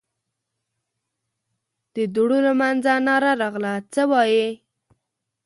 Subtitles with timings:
[1.93, 4.47] د دوړو له مينځه ناره راغله: څه وايې؟